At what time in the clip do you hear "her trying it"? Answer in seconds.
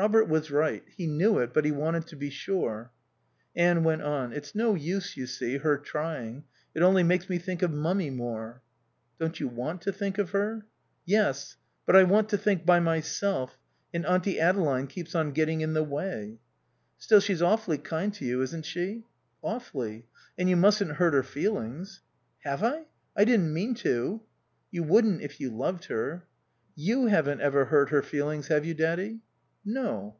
5.58-6.82